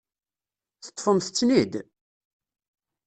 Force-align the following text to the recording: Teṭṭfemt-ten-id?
Teṭṭfemt-ten-id? 0.85 1.73